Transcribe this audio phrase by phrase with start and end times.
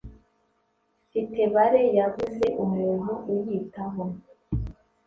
[1.07, 4.03] mfite bare yabuze umuntu uyitaho